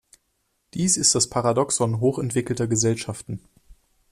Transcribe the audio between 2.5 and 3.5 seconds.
Gesellschaften.